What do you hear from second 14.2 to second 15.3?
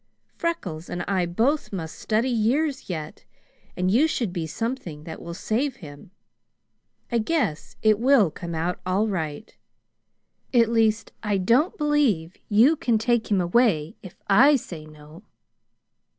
I say no."